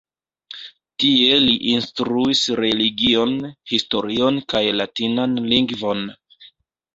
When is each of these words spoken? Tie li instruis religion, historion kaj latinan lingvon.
Tie 1.01 1.35
li 1.43 1.51
instruis 1.73 2.41
religion, 2.61 3.35
historion 3.75 4.41
kaj 4.55 4.63
latinan 4.79 5.39
lingvon. 5.53 6.03